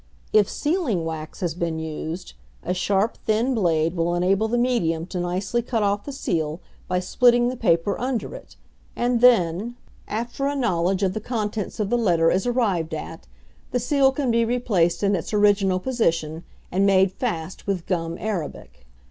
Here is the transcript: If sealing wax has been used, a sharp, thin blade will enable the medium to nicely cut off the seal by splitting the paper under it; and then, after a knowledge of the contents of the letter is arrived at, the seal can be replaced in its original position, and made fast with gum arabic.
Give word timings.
If 0.33 0.49
sealing 0.49 1.05
wax 1.05 1.41
has 1.41 1.53
been 1.53 1.77
used, 1.77 2.33
a 2.63 2.73
sharp, 2.73 3.17
thin 3.27 3.53
blade 3.53 3.95
will 3.95 4.15
enable 4.15 4.47
the 4.47 4.57
medium 4.57 5.05
to 5.05 5.19
nicely 5.19 5.61
cut 5.61 5.83
off 5.83 6.05
the 6.05 6.11
seal 6.11 6.59
by 6.87 6.99
splitting 6.99 7.49
the 7.49 7.55
paper 7.55 7.95
under 7.99 8.33
it; 8.33 8.55
and 8.95 9.21
then, 9.21 9.75
after 10.07 10.47
a 10.47 10.55
knowledge 10.55 11.03
of 11.03 11.13
the 11.13 11.21
contents 11.21 11.79
of 11.79 11.91
the 11.91 11.99
letter 11.99 12.31
is 12.31 12.47
arrived 12.47 12.95
at, 12.95 13.27
the 13.69 13.79
seal 13.79 14.11
can 14.11 14.31
be 14.31 14.43
replaced 14.43 15.03
in 15.03 15.15
its 15.15 15.35
original 15.35 15.77
position, 15.79 16.45
and 16.71 16.87
made 16.87 17.11
fast 17.11 17.67
with 17.67 17.85
gum 17.85 18.17
arabic. 18.19 18.87